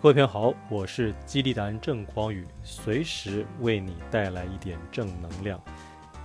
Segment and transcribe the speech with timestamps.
[0.00, 5.60] 各位朋友好，我是激励达人郑匡宇，随时为你带来一点正能量。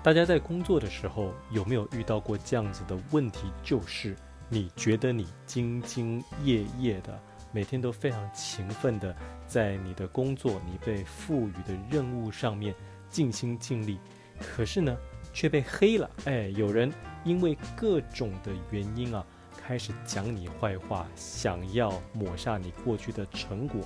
[0.03, 3.51] 大家在工作的时候有没有遇到过这样子的问题？
[3.64, 4.16] 就是
[4.48, 7.20] 你觉得你兢兢业业的，
[7.51, 9.16] 每天都非常勤奋的
[9.48, 12.76] 在你的工作、你被赋予的任务上面
[13.10, 14.00] 尽心尽力，
[14.38, 14.96] 可是呢
[15.34, 16.08] 却被黑了。
[16.26, 16.94] 哎，有人
[17.24, 19.26] 因为各种的原因啊。
[19.66, 23.79] 开始讲你坏话，想要抹杀你过去的成果，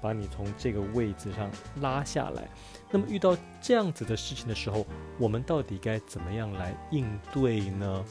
[0.00, 2.46] 把你从这个位置上拉下来。
[2.90, 4.86] 那么遇到这样子的事情的时候，
[5.18, 8.04] 我们到底该怎么样来应对呢？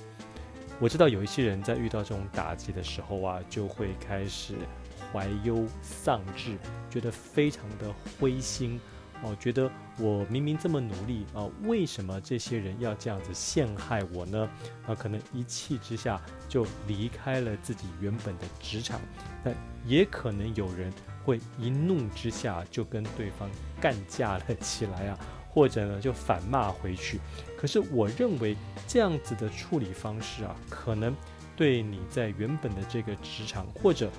[0.80, 4.56] 我知道有一些人在遇到这种打击的时候啊，就会开始
[5.14, 6.58] 怀忧丧志，
[6.90, 8.82] 觉得非常的灰心。
[9.24, 14.50] 哦，觉得我明明这么努力啊，为什么这些人要这样子陷害我呢？
[14.88, 19.00] 啊，可能一气之下就离开了自己原本的职场。
[19.44, 19.52] 那
[19.86, 20.92] 也可能有人
[21.24, 23.50] 会一怒之下就跟对方
[23.80, 25.20] 干架了 起来啊，
[25.52, 27.20] 或者呢就反骂回去。
[27.56, 31.16] 可是我认为这样子的处理方式啊，可能
[31.56, 34.10] 对你在原本的这个职场，或者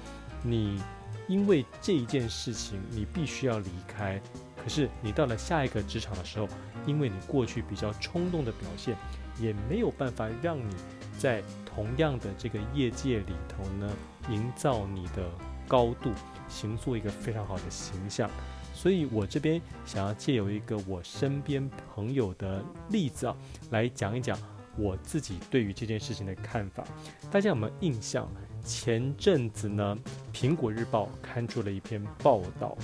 [0.44, 0.80] 你
[1.26, 4.20] 因为这一件事情你必须要离开。
[4.62, 6.48] 可是你到了下一个职场的时候，
[6.86, 8.96] 因为你过去比较冲动的表现，
[9.40, 10.74] 也没有办法让你
[11.18, 13.90] 在同样的这个业界里头呢，
[14.30, 15.28] 营造你的
[15.66, 16.12] 高度，
[16.48, 18.30] 形塑一个非常好的形象。
[18.72, 23.36] 所以我这边想要借由一个我身边朋友的例子啊，
[23.70, 24.38] 来讲一讲
[24.76, 26.84] 我自己对于这件事情的看法。
[27.30, 28.30] 大家有没有印象？
[28.64, 29.98] 前阵子呢，
[30.36, 32.78] 《苹果日报》刊出了一篇报道。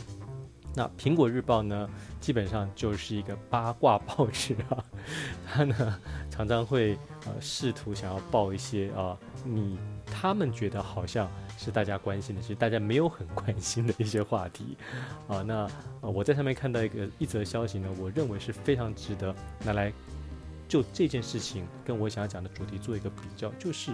[0.75, 1.89] 那苹果日报呢，
[2.21, 4.85] 基本上就是一个八卦报纸啊，
[5.47, 5.99] 它呢
[6.31, 14.77] 常常会呃试图想要报一些啊、你他们觉得好像是大家关心的，其实大家没有很关心的一些话题
[15.27, 15.43] 啊。
[15.43, 15.69] 那、
[16.01, 19.93] 我在上面看到一个一则消息呢，我认为是非常值得拿来
[20.69, 23.91] 就这件事情跟我想要讲的主题做一个比较，就是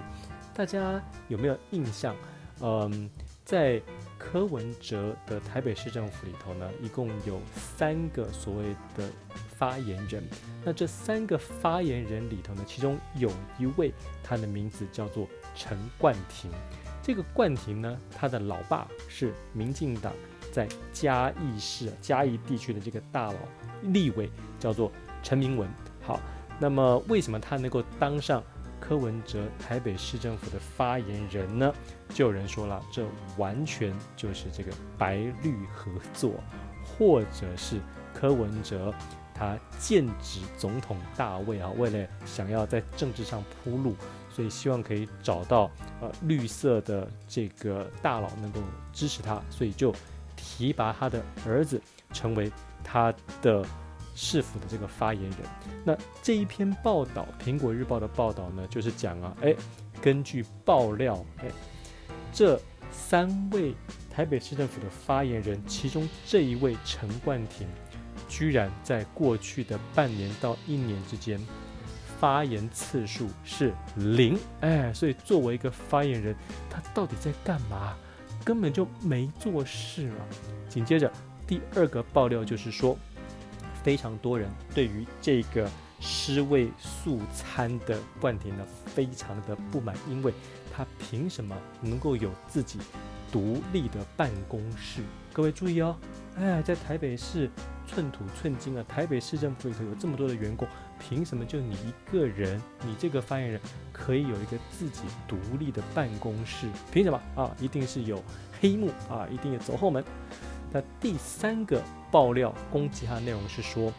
[0.53, 2.15] 大家有没有印象？
[2.61, 3.09] 嗯。
[3.45, 3.79] 在
[4.25, 9.09] 柯文哲的台北市政府里头呢，一共有三个所谓的
[9.57, 10.25] 发言人。
[10.65, 13.93] 那这三个发言人里头呢，其中有一位，
[14.23, 16.51] 他的名字叫做陈冠廷。
[17.03, 20.13] 这个冠廷呢，他的老爸是民进党
[20.51, 23.39] 在嘉义市嘉义地区的这个大佬
[23.83, 24.91] 立委，叫做
[25.23, 25.69] 陈明文。
[26.03, 26.19] 好，
[26.59, 28.43] 那么为什么他能够当上？
[28.81, 31.73] 柯文哲台北市政府的发言人呢，
[32.11, 33.07] 就有人说了，这
[33.39, 36.35] 完全就是这个白绿合作，
[36.85, 37.81] 或者是
[38.13, 38.93] 柯文哲
[39.35, 43.97] 他剑指总统大位啊，为了想要在政治上铺路，
[44.31, 45.71] 所以希望可以找到
[46.01, 48.61] 呃绿色的这个大佬能够
[48.93, 49.95] 支持他，所以就
[50.37, 51.81] 提拔他的儿子
[52.13, 52.53] 成为
[52.83, 53.65] 他的。
[54.15, 55.39] 市府的这个发言人，
[55.85, 59.55] 那这一篇报道，《苹果日报》的报道呢，就是讲啊，哎，
[60.01, 61.47] 根据爆料，哎，
[62.33, 62.61] 这
[62.93, 63.75] 三位
[64.09, 67.67] 台北市政府的发言人，其中这一位陈冠廷，
[68.29, 71.45] 居然在过去的半年到一年之间，
[72.21, 76.37] 发言次数是零，哎，所以作为一个发言人，
[76.71, 77.97] 他到底在干嘛？
[78.45, 80.19] 根本就没做事嘛。
[80.69, 81.11] 紧接着
[81.49, 82.97] 第二个爆料就是说。
[83.85, 90.33] 非常多人对于这个尸位素餐的冠廷呢，非常的不满，因为
[90.75, 92.79] 他凭什么能够有自己
[93.31, 95.03] 独立的办公室？
[95.33, 95.97] 各位注意哦，
[96.37, 97.51] 哎，在台北市
[97.87, 100.67] 寸土寸金啊，台北市政府里头有这么多的员工，
[100.99, 103.61] 凭什么就你一个人，你这个发言人
[103.93, 106.69] 可以有一个自己独立的办公室？
[106.91, 107.55] 凭什么啊？
[107.61, 108.23] 一定是有
[108.61, 110.03] 黑幕啊，一定有走后门。
[110.75, 111.81] 那第三个
[112.11, 113.93] 爆料攻击他的内容是说，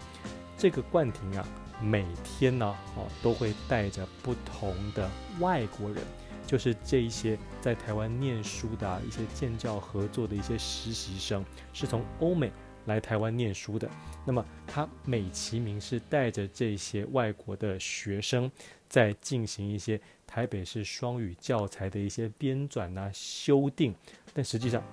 [0.58, 1.48] 这个冠廷啊，
[1.82, 5.10] 每天呢，哦，都会带着不同的
[5.40, 6.04] 外国人，
[6.46, 12.52] 就是这一些在台湾念书的啊一些建教合作的一些实习生，是从欧美
[12.88, 13.90] 来台湾念书的。
[14.26, 18.52] 那么他美其名是带着这些外国的学生，
[18.90, 19.98] 在进行一些
[20.28, 23.96] 台北市双语教材的一些编纂啊、修订，
[24.34, 24.84] 但实际上。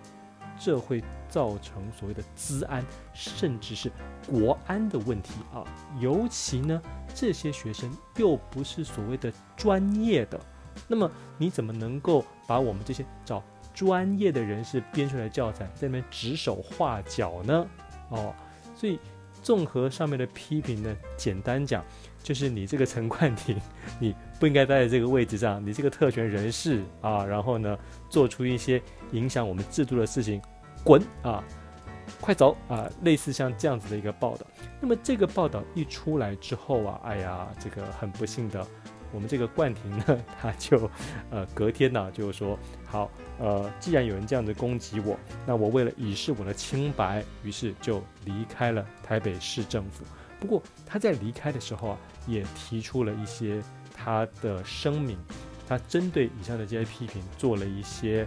[0.58, 3.90] 这会造成所谓的资安，甚至是
[4.26, 5.64] 国安的问题啊！
[5.98, 6.80] 尤其呢，
[7.14, 10.38] 这些学生又不是所谓的专业的，
[10.86, 13.42] 那么你怎么能够把我们这些找
[13.74, 17.66] 专业的人士编出来的教材在那边指手画脚呢？
[18.10, 18.34] 哦，
[18.76, 18.98] 所以
[19.42, 21.84] 综合上面的批评呢，简单讲
[22.22, 23.60] 就是你这个陈冠廷，
[23.98, 27.76] 你不应该待在这个位置上，你这个特权人士啊，然后呢，
[28.08, 28.80] 做出一些
[29.10, 30.40] 影响我们制度的事情。
[30.84, 31.42] 滚啊，
[32.20, 34.46] 快走啊，类似像这样子的一个报道。
[34.80, 38.66] 那么这个报道一出来之后啊，哎呀，这个很不幸的。
[39.14, 40.90] 我们这个冠廷呢， 他就
[41.30, 50.02] 呃隔天呢、就说好，呃，既然有人这样子攻击我，那我为了以示我的清白，于是就离开了台北市政府。
[50.42, 53.62] 不过他在离开的时候啊，也提出了一些
[53.94, 55.16] 他的声明，
[55.68, 58.26] 他针对以上的这些批评做了一些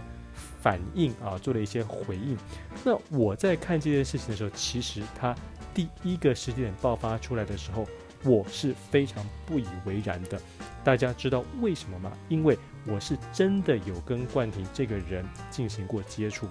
[0.62, 2.34] 反应啊，做了一些回应。
[2.82, 5.36] 那我在看这件事情的时候，其实他
[5.74, 7.86] 第一个时间点爆发出来的时候，
[8.24, 10.40] 我是非常不以为然的。
[10.82, 12.10] 大家知道为什么吗？
[12.30, 16.48] 因为我是真的有跟冠廷这个人进行过接触，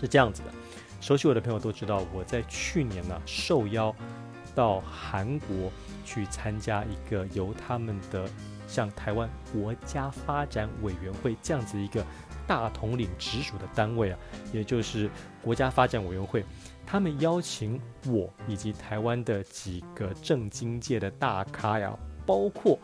[0.00, 0.48] 是这样子的。
[1.00, 3.94] 熟悉我的朋友都知道，我在去年呢、受邀
[4.54, 5.70] 到韩国
[6.04, 8.28] 去参加一个由他们的
[8.66, 12.04] 像台湾国家发展委员会这样子一个
[12.46, 14.18] 大统领直属的单位啊，
[14.52, 15.10] 也就是
[15.42, 16.44] 国家发展委员会，
[16.86, 21.96] 他们邀请我以及台湾的几个政经界的大咖呀，
[22.26, 22.78] 包括。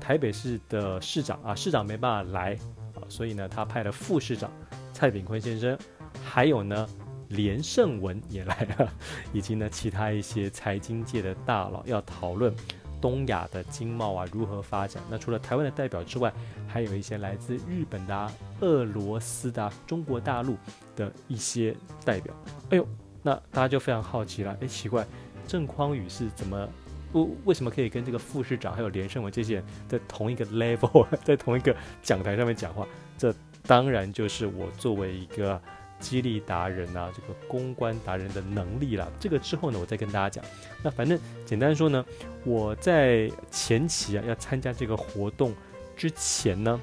[0.00, 2.58] 台北市的市长啊，市长没办法来
[2.94, 4.50] 啊，所以呢，他派了副市长
[4.92, 5.78] 蔡炳坤先生，
[6.24, 6.88] 还有呢
[7.32, 8.92] 连胜文也来了，
[9.32, 12.54] 以及呢其他一些财经界的大佬要讨论
[13.00, 15.02] 东亚的经贸啊如何发展。
[15.10, 16.32] 那除了台湾的代表之外，
[16.68, 20.56] 还有一些来自日本的、啊、俄罗斯的、啊、中国大陆
[20.94, 21.74] 的一些
[22.04, 22.32] 代表。
[22.70, 22.86] 哎呦，
[23.22, 25.06] 那大家就非常好奇了，哎，奇怪，
[25.46, 26.68] 郑匡宇是怎么？
[27.12, 32.86] 不，为什么可以跟这个副市长还有连胜文这些人在同一个 level， 在同一个讲台上面讲话？
[33.18, 33.34] 这
[33.66, 35.60] 当然就是我作为一个
[36.02, 39.08] 激励达人啊，这个公关达人的能力啦。
[39.20, 40.44] 这个之后呢，我再跟大家讲。
[40.82, 42.04] 那反正简单说呢，
[42.44, 45.54] 我在前期啊要参加这个活动
[45.96, 46.78] 之前呢，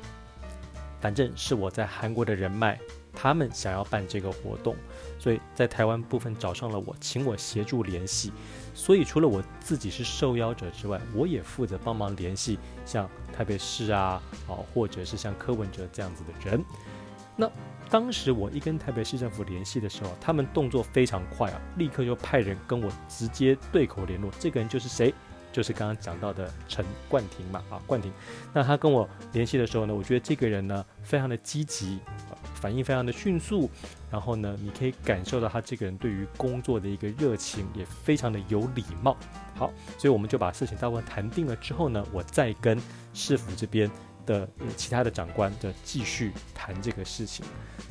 [1.02, 2.80] 反正是我在韩国的人脉，
[3.14, 4.76] 他们想要办这个活动，
[5.20, 8.32] 所以在台湾部分找上了我，请我协助联系。
[8.74, 16.64] 所以，除了我自己是受邀者之外，我也负责帮忙联系像台北市啊，啊，或者是像柯文哲这样子的人。
[17.36, 17.50] 那
[17.90, 24.32] 当时我一跟台北市政府联系的时候，他们动作非常快啊，立刻就派人跟我直接对口联络。
[24.40, 25.14] 这个人就是谁？
[25.52, 28.14] 就是刚刚讲到的陈冠廷嘛，啊，冠廷。
[28.54, 32.00] 那他跟我联系的时候呢，我觉得这个人呢，非常的积极。
[32.56, 33.70] 反应非常的迅速，
[34.12, 39.16] 然后呢，你可以感受到他这个人对于工作的一个热情，也非常的有礼貌。
[39.56, 42.78] 好，所以我们就把事情大部分谈定了之后呢，我再跟
[43.14, 43.90] 市府这边
[44.30, 44.48] 的
[44.78, 47.44] 其他的长官的继续谈这个事情。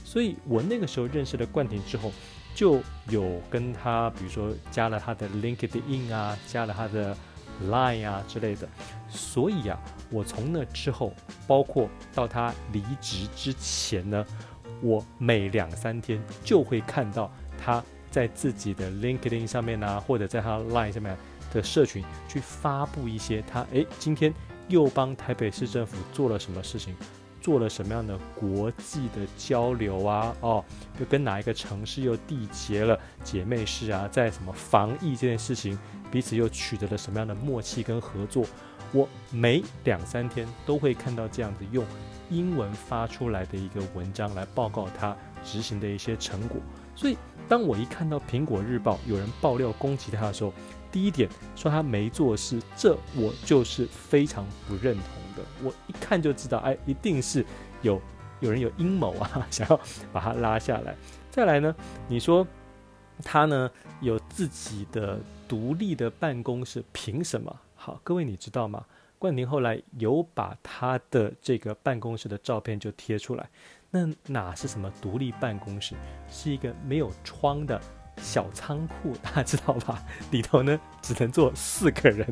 [0.04, 2.12] 所以我那个时候认识了冠廷之后，
[2.54, 7.16] 就有跟他，比如说加了他的 LinkedIn 啊，加了他的
[7.64, 8.68] Line 啊之类的。
[9.08, 9.76] 所以啊，
[10.10, 11.12] 我从那之后，
[11.46, 14.24] 包括到他离职之前呢。
[14.80, 17.28] 我每两三天就会看到
[17.60, 17.82] 他
[18.12, 21.16] 在自己的 LinkedIn 上面啊，或者在他 Line 上面
[21.52, 24.32] 的社群去发布一些他诶，今天
[24.68, 26.94] 又帮台北市政府做了什么事情，
[27.40, 30.64] 做了什么样的国际的交流啊，哦，
[31.00, 32.98] 又跟哪一个城市又缔结了？
[33.24, 35.78] 姐妹市啊，在什么防疫这件事情，
[36.10, 38.44] 彼此又取得了什么样的默契跟合作，
[38.92, 41.84] 我每两三天都会看到这样子用。
[42.30, 46.60] 英文发出来的一个文章来报告他执行的一些成果，
[46.94, 47.16] 所以
[47.48, 50.52] 当我一看到《苹果日报》有人爆料攻击他的时候，
[50.90, 55.04] 第一点说他没做事，这我就是非常不认同
[55.36, 55.42] 的。
[55.62, 57.44] 我一看就知道，哎，一定是
[57.82, 58.00] 有
[58.40, 59.80] 有人有阴谋啊，想要
[60.12, 60.96] 把他拉下来。
[61.30, 61.74] 再来呢，
[62.08, 62.46] 你说
[63.22, 67.54] 他呢有自己的独立的办公室，凭什么？
[67.74, 68.84] 好，各位你知道吗？
[69.18, 73.48] 冠廷后来有把他的这个办公室的照片就贴出来，
[73.90, 75.96] 那哪是什么独立办公室，
[76.28, 77.80] 是一个没有窗的
[78.20, 80.02] 小仓库，大家知道吧？
[80.30, 82.26] 里头呢只能坐四个人，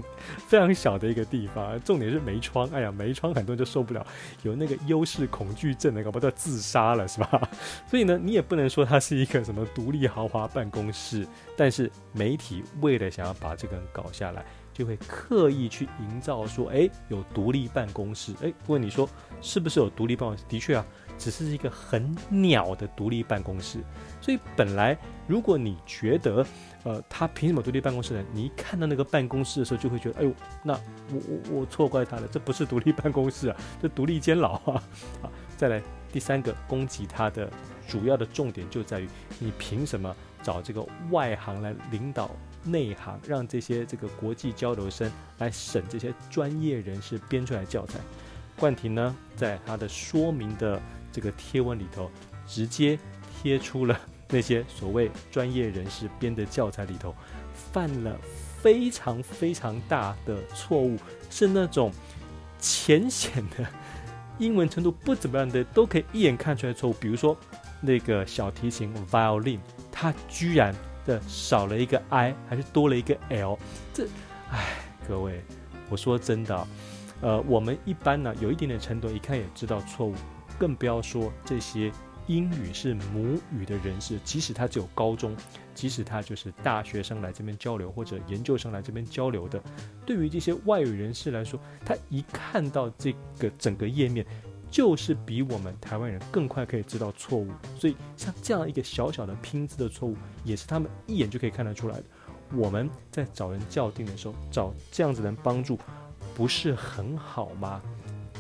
[0.47, 1.81] 非常小的一个地方。
[1.83, 4.07] 重点是没窗，哎呀，没窗很多人就受不了，
[4.43, 7.49] 有那个优势恐惧症的，搞不好自杀了，是吧？
[7.89, 11.27] 所以呢，你也不能说它是一个什么独立豪华办公室，
[11.57, 14.45] 但是媒体为了想要把这个人搞下来。
[14.77, 19.09] 就会刻意去营造说，哎，有独立办公室，哎，问你说
[19.41, 20.45] 是不是有独立办公室？
[20.51, 20.85] 的确啊，
[21.19, 23.81] 只是一个很鸟的独立办公室。
[24.21, 24.97] 所以本来
[25.27, 26.45] 如果你觉得，
[26.85, 28.25] 呃，他凭什么独立办公室呢？
[28.33, 30.33] 你一看到那个办公室的时候，就会觉得，哎呦，
[30.63, 34.83] 那我我我错怪他了，这不是独立办公室啊， 这独立监牢啊。
[35.23, 35.83] 好，再来
[36.13, 37.51] 第三个攻击他的
[37.87, 39.09] 主要的重点就在于，
[39.39, 42.31] 你凭什么找这个外行来领导？
[42.69, 45.09] 内行让这些这个国际交流生
[45.39, 48.01] 来审这些专业人士编出来教材。
[48.59, 50.83] 冠廷呢，在他的说明的
[51.17, 52.11] 这个贴文里头，
[52.47, 52.99] 直接
[53.41, 57.15] 贴出了那些所谓专业人士编的教材里头，
[57.73, 58.15] 犯了
[58.61, 60.99] 非常非常大的错误，
[61.31, 61.91] 是那种
[62.59, 63.67] 浅显的
[64.39, 66.93] 英文程度不怎么样的都可以一眼看出来错误。
[66.93, 67.35] 比如说
[67.81, 69.59] 那个小提琴 violin，
[69.91, 70.75] 它居然
[71.07, 73.59] 的少了一个 i，还是多了一个 l，
[73.95, 74.07] 这，
[74.51, 75.43] 哎，各位，
[75.89, 76.69] 我说真的，
[77.23, 80.15] 呃，我们一般呢有一点点程度，一看也知道错误，
[80.59, 81.93] 更不要说这些。
[82.29, 85.37] 英语是母语的人士，即使他只有高中，
[85.77, 89.63] 即使他就是大学生来这边交流，或者研究生来这边交流的，
[90.05, 94.27] 对于这些外语人士来说，他一看到这个整个页面，
[94.69, 97.49] 就是比我们台湾人更快可以知道错误。
[97.79, 102.05] 所以像这样一个小小的拼字的错误，也是他们一眼就可以看得出来的。
[102.57, 105.79] 我们在找人校订的时候，找这样子人帮助，
[106.35, 107.81] 不是很好吗？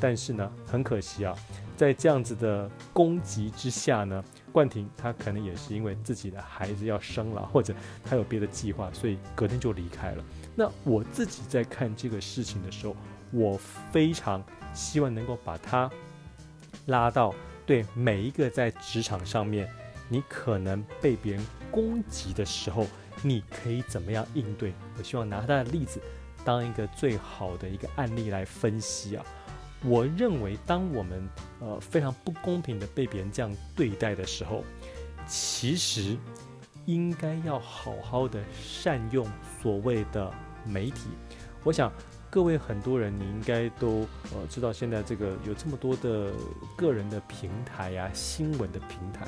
[0.00, 1.34] 但是呢，很可惜啊。
[1.76, 10.24] 在这样子的攻击之下呢，冠廷他可能也是因为自己的孩子要生了，或者他有别的计划，所以隔天就离开了。
[10.54, 12.96] 那我自己在看这个事情的时候，
[13.30, 13.58] 我
[13.92, 15.90] 非常希望能够把他
[16.86, 17.34] 拉到
[17.66, 19.68] 对每一个在职场上面，
[20.08, 22.86] 你可能被别人攻击的时候，
[23.22, 24.72] 你可以怎么样应对？
[24.96, 26.00] 我希望拿他的例子
[26.42, 29.22] 当一个最好的一个案例来分析啊。
[29.84, 31.28] 我认为，当我们
[31.60, 34.64] 呃非常不公平的被别人这样对待的时候，
[35.26, 36.16] 其实
[36.86, 39.26] 应该要好好的善用
[39.60, 40.32] 所谓的
[40.64, 41.10] 媒体。
[41.62, 41.92] 我想
[42.30, 46.32] 各位很多人，你应该都呃知道，现在这个有这么多的
[46.76, 49.26] 个人的平台呀、新闻的平台，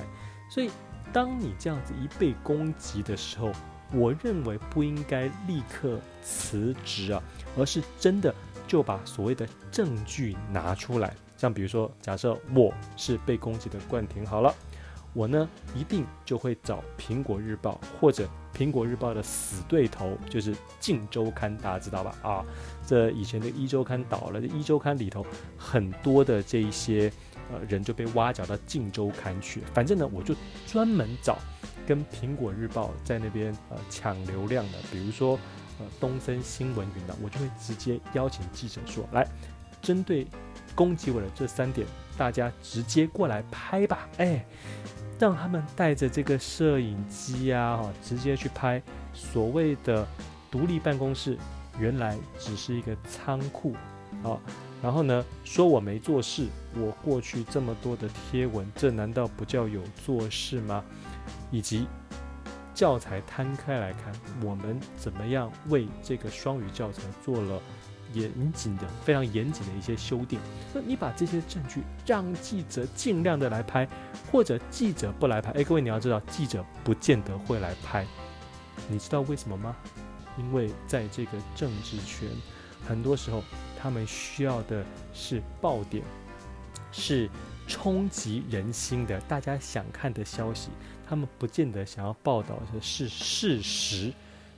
[0.51, 0.71] 所以
[1.13, 3.53] 当你这样子一被攻击的时候，
[3.93, 7.23] 我认为不应该立刻辞职啊，
[7.57, 8.35] 而是真的。
[8.69, 14.55] 就把所谓的证据拿出来，像比如说，假设我是被攻击的冠廷，好了，
[15.15, 22.15] 我呢一定就会找苹果日报或者苹果日报的死对头，就是镜周刊，大家知道吧？
[22.23, 22.45] 啊，
[22.87, 27.11] 这以前的一周刊倒了，这壹周刊里头很多的这一些
[27.51, 30.35] 呃人就被挖角到镜周刊去，反正呢，我就
[30.67, 31.39] 专门找
[31.87, 35.39] 跟苹果日报在那边呃抢流量的，比如说。
[35.81, 39.27] 呃，东森新闻云呢，我就会直接邀请记者说：“来，
[39.81, 40.27] 针对
[40.75, 44.45] 攻击我的这三点，大家直接过来拍吧。”哎，
[45.21, 48.83] 让他们带着这个摄影机啊，哈，直接去拍。
[49.15, 50.07] 所谓的
[50.51, 51.39] 独立办公室，
[51.79, 53.75] 原来只是一个仓库
[54.25, 54.39] 啊。
[54.83, 60.85] 然后呢，说我没做事，我过去这么多的贴文，这难道不叫有做事吗？
[61.53, 61.87] 以及。
[62.79, 67.61] 教材摊开来看，我们怎么样为这个双语教材做了
[68.13, 70.39] 严谨的、非常严谨的一些修订？
[70.73, 73.89] 那你把这些证据让记者尽量的来拍，
[74.31, 75.51] 或者记者不来拍？
[75.55, 78.07] 哎，各位你要知道，记者不见得会来拍，
[78.89, 79.75] 你知道为什么吗？
[80.39, 82.29] 因为在这个政治圈，
[82.87, 83.43] 很多时候
[83.77, 86.05] 他们需要的是爆点，
[86.93, 87.29] 是
[87.67, 90.69] 冲击人心的，大家想看的消息。
[91.09, 94.13] 他们不见得想要报道的是事实，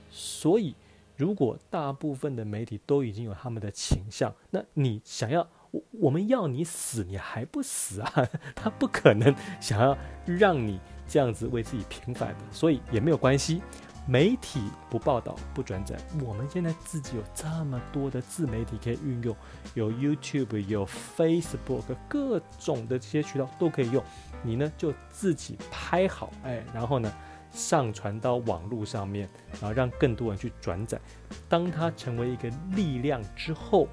[0.09, 0.75] 所以
[1.15, 8.29] 如果大部分的媒体都已经有他们的倾向，那你想要我我们要你死，你还不死啊？
[8.53, 13.61] 他不可能想要让你这样子为自己平反的，所以也没有关系。
[14.07, 19.35] 媒体不报道不转载，我们现在自己有这么多的自媒体可以运用，
[19.75, 24.03] 有 YouTube，有 Facebook，各种的这些渠道都可以用。
[24.43, 27.13] 你呢就自己拍好，哎，然后呢
[27.51, 30.99] 上传到网络上面，然后让更多人去转载。
[31.47, 33.87] 当它成为一个力量之后，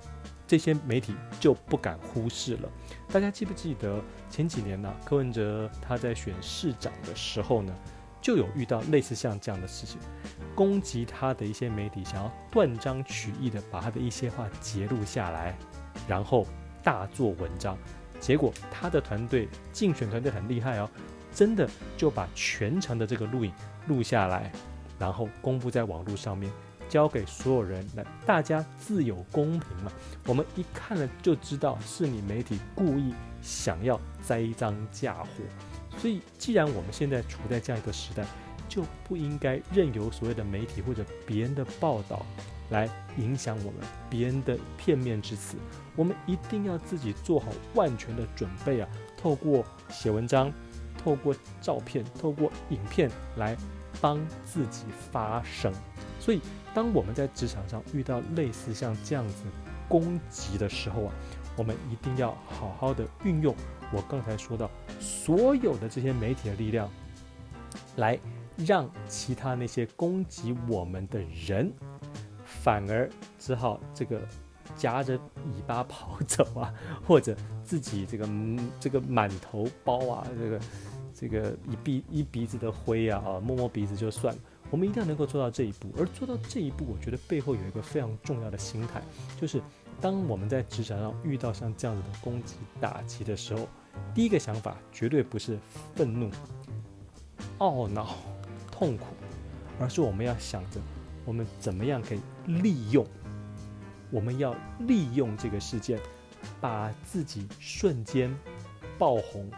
[0.46, 2.68] 这些媒体就不敢忽视了。
[3.12, 7.74] 大家记不记得前几年呢，柯文哲他在选市长的时候呢？
[8.20, 9.98] 就有遇到类似像这样的事情，
[10.54, 15.56] 攻击他的一些媒体想要断章取义的把他的一些话截录下来，
[16.06, 16.46] 然后
[16.82, 17.76] 大做文章。
[18.20, 20.90] 结果他的团队竞选团队很厉害哦，
[21.32, 23.52] 真的就把全程的这个录影
[23.86, 24.50] 录下来，
[24.98, 26.52] 然后公布在网络上面，
[26.88, 29.92] 交给所有人来，大家自有公平嘛。
[30.26, 35.28] 我们一看了就知道是你媒体故意想要栽赃嫁祸。
[35.98, 38.24] 所以，既然我们现在处在这样一个时代，
[38.68, 42.24] 就不应该任由所谓的媒体或者别人的报道
[42.70, 45.56] 来影响我们，别人的片面之词。
[45.96, 48.88] 我们一定要自己做好万全的准备啊！
[49.16, 50.52] 透过写文章，
[51.02, 53.56] 透过照片，透过影片来
[54.00, 55.72] 帮自己发声。
[56.20, 56.40] 所以，
[56.72, 59.42] 当我们在职场上遇到类似像这样子
[59.88, 61.14] 攻击的时候啊，
[61.56, 63.52] 我们一定要好好的运用。
[63.92, 66.88] 我刚才说到，所有的这些媒体的力量，
[67.96, 68.18] 来
[68.56, 71.72] 让其他那些攻击我们的人，
[72.44, 74.20] 反而只好这个
[74.76, 76.72] 夹着尾巴跑走啊，
[77.06, 78.28] 或者自己这个
[78.80, 80.60] 这个满头包啊，这个
[81.14, 84.40] 这个一鼻一鼻子的灰啊啊，摸摸鼻子就算了。
[84.70, 89.00] 我们一定要能够做到这一步，而做到这一步，我觉得背后有一个非常重要的心态，
[89.40, 89.62] 就是
[89.98, 93.66] 当我们在职场上遇到像这样子的攻击打击的时候，
[94.14, 95.58] 第一个想法绝对不是
[95.94, 96.30] 愤怒、
[97.58, 98.16] 懊恼、
[98.70, 99.06] 痛苦，
[99.80, 100.80] 而是我们要想着
[101.24, 103.06] 我们怎么样可以利用，
[104.10, 105.98] 我们要利用这个事件，
[106.60, 108.34] 把自己瞬间
[108.98, 109.50] 爆红，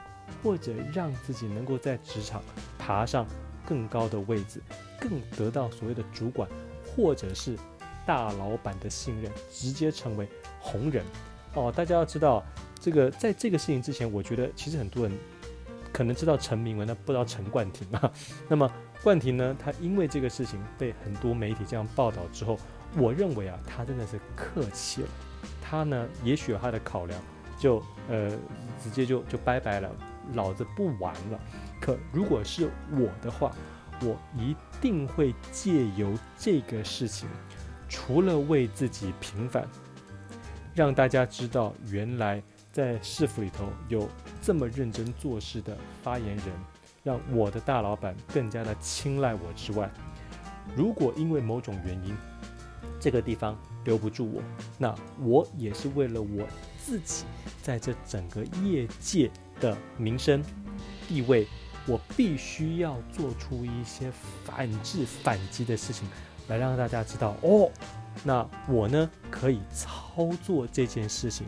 [0.42, 2.42] 或者让自己能够在职场
[2.78, 3.26] 爬上
[3.66, 4.62] 更高的位置。
[5.02, 6.46] 更得到所谓的主管
[6.84, 7.56] 或者是
[8.04, 10.28] 大老板的信任，直接成为
[10.60, 11.02] 红人
[11.54, 11.72] 哦。
[11.74, 12.44] 大家要知道，
[12.80, 15.16] 这个在这个事情之前，我觉得其实很多人
[15.92, 18.10] 可能知道陈明文，但不知道陈冠廷啊。
[18.48, 18.70] 那么
[19.02, 22.58] 冠廷呢，他因为这个事情被很多媒体这样报道之后，
[22.96, 25.08] 我认为啊，他真的是客气了。
[25.60, 27.20] 他呢，也许有他的考量，
[27.58, 28.30] 就呃
[28.82, 29.90] 直接就就拜拜了，
[30.34, 31.40] 老子不玩了。
[31.80, 33.54] 可如果是我的话，
[34.02, 37.28] 我一定会借由这个事情，
[37.88, 39.66] 除了为自己平反，
[40.74, 44.08] 让大家知道原来在市府里头有
[44.40, 46.46] 这么认真做事的发言人，
[47.02, 49.90] 让我的大老板更加的青睐我之外，
[50.76, 52.16] 如果因为某种原因，
[53.00, 54.42] 这个地方留不住我，
[54.78, 56.46] 那我也是为了我
[56.78, 57.24] 自己
[57.62, 60.42] 在这整个业界的名声
[61.08, 61.46] 地位。
[61.86, 64.12] 我必须要做出一些
[64.44, 66.06] 反制、反击的事情，
[66.46, 67.70] 来让大家知道哦。
[68.22, 71.46] 那我呢，可以操作这件事情，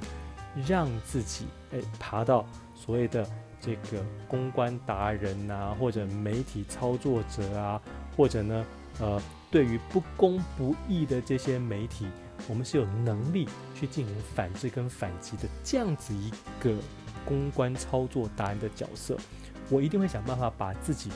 [0.67, 2.45] 让自己诶爬到
[2.75, 3.27] 所谓的
[3.61, 7.81] 这个公关达人啊，或者媒体操作者啊，
[8.17, 8.67] 或者呢，
[9.01, 12.07] 呃，对于不公不义的这些媒体，
[12.49, 16.75] 我们是有能力去进行反制跟反击的这样子一个
[17.25, 19.17] 公关操作达人的角色。
[19.71, 21.11] 我一定会想办法把自己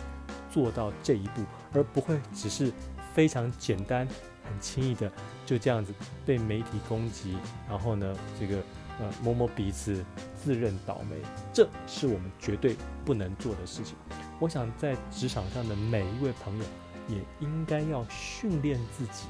[0.51, 1.43] 做到这一步，
[1.75, 2.73] 而不会只是
[3.13, 4.07] 非常简单、
[4.45, 5.11] 很轻易的
[5.45, 5.93] 就这样子
[6.25, 7.37] 被媒体攻击，
[7.69, 8.63] 然后呢，这个
[8.99, 10.05] 呃摸摸鼻子
[10.35, 11.17] 自认倒霉，
[11.53, 13.97] 这是我们绝对不能做的事情。
[14.39, 16.65] 我想在职场上的每一位朋友
[17.09, 19.27] 也应该要训练自己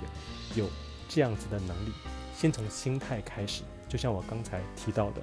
[0.55, 0.69] 有
[1.09, 1.93] 这样子的能力，
[2.35, 5.23] 先从心态开始，就像我刚才提到的。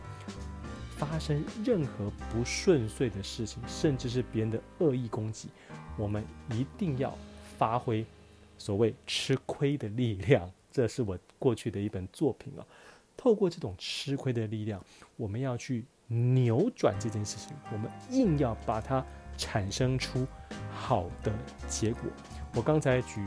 [0.96, 5.50] 发生任何不顺遂的事情，甚至是别人的恶意攻击，
[5.98, 7.18] 我们一定要
[7.58, 8.06] 发挥
[8.58, 10.50] 所谓吃亏的力量。
[10.72, 12.64] 这是我过去的一本作品啊。
[13.16, 14.84] 透过这种吃亏的力量，
[15.16, 19.06] 我们要去扭转这件事情，我们硬要把它
[19.38, 20.28] 产生出
[20.72, 21.32] 好的
[21.68, 22.04] 结果。
[22.56, 23.26] 我刚才举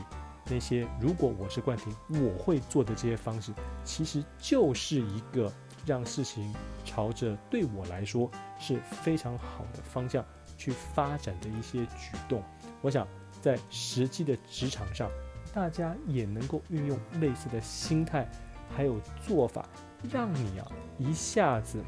[0.49, 5.51] 那些，如果我是冠廷，我会做的这些方式，其实就是一个。
[5.85, 10.21] 让事情朝着对我来说是非常好的方向
[10.57, 12.43] 去发展的一些举动，
[12.81, 13.07] 我想
[13.41, 15.09] 在实际的职场上，
[15.53, 18.29] 大家也能够运用类似的心态
[18.75, 19.67] 还有做法，
[20.11, 21.83] 让你啊一下子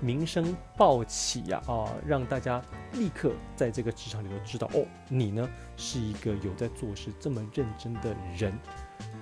[0.00, 2.62] 名声爆起呀啊，让大家
[2.92, 8.52] 立刻在这个职场里头知道哦，你呢是一个有在做事这么认真的人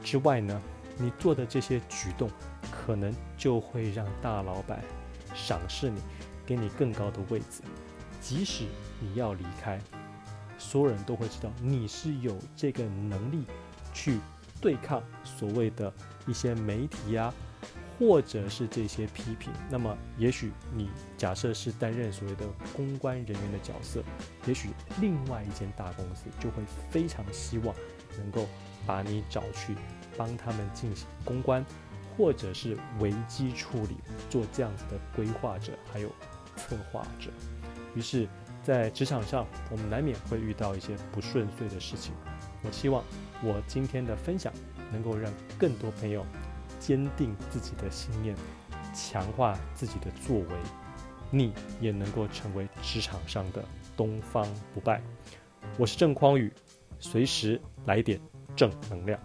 [0.02, 0.60] 之外呢，
[0.96, 2.30] 你做的这些举动。
[2.84, 4.82] 可能就会让大老板
[5.34, 6.00] 赏识你，
[6.44, 7.62] 给你更高的位置。
[8.20, 8.64] 即使
[8.98, 9.80] 你要离开，
[10.58, 13.44] 所有人都会知道你是有这个能力
[13.92, 14.18] 去
[14.62, 15.92] 对抗所谓的
[16.26, 17.34] 一些媒体啊，
[17.98, 19.52] 或者是这些批评。
[19.68, 24.02] 那么，也许你假设是担任所谓的公关人员的角色，
[24.46, 24.70] 也许
[25.00, 27.74] 另外一间大公司就会非常希望
[28.16, 28.48] 能够
[28.86, 29.74] 把你找去
[30.16, 31.62] 帮他们进行公关。
[32.14, 33.96] 或者是危机处理，
[34.28, 36.10] 做这样子的规划者，还有
[36.56, 37.30] 策划者。
[37.94, 38.28] 于是，
[38.62, 42.12] 在职场上，我们难免会遇到一些不顺遂的事情。
[42.62, 43.02] 我希望
[43.42, 44.52] 我今天的分享
[44.92, 46.24] 能够让更多朋友
[46.78, 48.36] 坚定自己的信念，
[48.94, 50.46] 强化自己的作为，
[51.30, 53.64] 你也能够成为职场上的
[53.96, 55.02] 东方不败。
[55.78, 56.52] 我是郑匡宇，
[56.98, 58.20] 随时来点
[58.56, 59.18] 正能量。